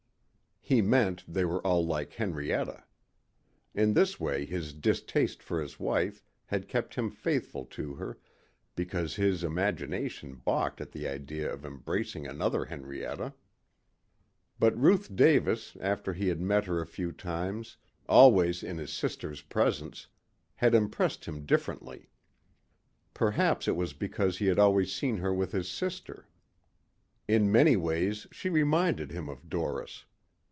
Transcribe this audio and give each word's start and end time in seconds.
He 0.63 0.81
meant 0.81 1.25
they 1.27 1.43
were 1.43 1.59
all 1.67 1.85
like 1.85 2.13
Henrietta. 2.13 2.85
In 3.75 3.93
this 3.93 4.21
way 4.21 4.45
his 4.45 4.73
distaste 4.73 5.43
for 5.43 5.59
his 5.61 5.81
wife 5.81 6.23
had 6.45 6.69
kept 6.69 6.95
him 6.95 7.09
faithful 7.11 7.65
to 7.65 7.95
her 7.95 8.17
because 8.73 9.15
his 9.17 9.43
imagination 9.43 10.35
balked 10.35 10.79
at 10.79 10.93
the 10.93 11.09
idea 11.09 11.51
of 11.51 11.65
embracing 11.65 12.25
another 12.25 12.63
Henrietta. 12.63 13.33
But 14.59 14.77
Ruth 14.79 15.13
Davis 15.13 15.75
after 15.81 16.13
he 16.13 16.29
had 16.29 16.39
met 16.39 16.63
her 16.67 16.79
a 16.79 16.85
few 16.87 17.11
times, 17.11 17.75
always 18.07 18.63
in 18.63 18.77
his 18.77 18.93
sister's 18.93 19.41
presence, 19.41 20.07
had 20.55 20.73
impressed 20.73 21.25
him 21.25 21.45
differently. 21.45 22.07
Perhaps 23.13 23.67
it 23.67 23.75
was 23.75 23.91
because 23.91 24.37
he 24.37 24.45
had 24.45 24.59
always 24.59 24.93
seen 24.93 25.17
her 25.17 25.33
with 25.33 25.51
his 25.51 25.67
sister. 25.69 26.29
In 27.27 27.51
many 27.51 27.75
ways 27.75 28.25
she 28.31 28.47
reminded 28.47 29.11
him 29.11 29.27
of 29.27 29.49
Doris. 29.49 30.05